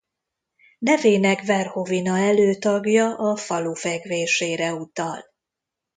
[0.79, 5.25] Nevének Verhovina előtagja a falu fekvésére utal.